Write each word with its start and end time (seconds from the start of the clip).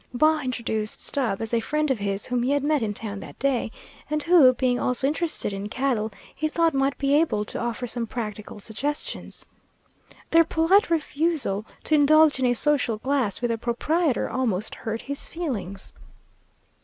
Baugh 0.15 0.39
introduced 0.39 0.99
Stubb 0.99 1.43
as 1.43 1.53
a 1.53 1.59
friend 1.59 1.91
of 1.91 1.99
his 1.99 2.25
whom 2.25 2.41
he 2.41 2.49
had 2.49 2.63
met 2.63 2.81
in 2.81 2.91
town 2.91 3.19
that 3.19 3.37
day, 3.37 3.69
and 4.09 4.23
who, 4.23 4.51
being 4.51 4.79
also 4.79 5.05
interested 5.07 5.53
in 5.53 5.69
cattle, 5.69 6.11
he 6.33 6.47
thought 6.47 6.73
might 6.73 6.97
be 6.97 7.13
able 7.13 7.45
to 7.45 7.59
offer 7.59 7.85
some 7.85 8.07
practical 8.07 8.57
suggestions. 8.59 9.45
Their 10.31 10.43
polite 10.43 10.89
refusal 10.89 11.67
to 11.83 11.93
indulge 11.93 12.39
in 12.39 12.47
a 12.47 12.55
social 12.55 12.97
glass 12.97 13.41
with 13.43 13.51
the 13.51 13.59
proprietor 13.59 14.27
almost 14.27 14.73
hurt 14.73 15.03
his 15.03 15.27
feelings. 15.27 15.93